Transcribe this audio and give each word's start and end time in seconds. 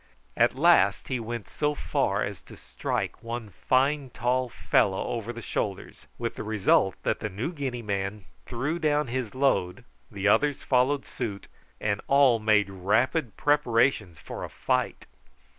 At 0.35 0.55
last 0.55 1.09
he 1.09 1.19
went 1.19 1.47
so 1.47 1.75
far 1.75 2.23
as 2.23 2.41
to 2.49 2.57
strike 2.57 3.21
one 3.21 3.51
fine 3.51 4.09
tall 4.09 4.49
fellow 4.49 5.03
over 5.09 5.31
the 5.31 5.43
shoulders, 5.43 6.07
with 6.17 6.33
the 6.33 6.43
result 6.43 6.95
that 7.03 7.19
the 7.19 7.29
New 7.29 7.53
Guinea 7.53 7.83
man 7.83 8.25
threw 8.47 8.79
down 8.79 9.09
his 9.09 9.35
load, 9.35 9.85
the 10.09 10.27
others 10.27 10.63
followed 10.63 11.05
suit, 11.05 11.47
and 11.79 12.01
all 12.07 12.39
made 12.39 12.71
rapid 12.71 13.37
preparations 13.37 14.17
for 14.17 14.43
a 14.43 14.49
fight. 14.49 15.05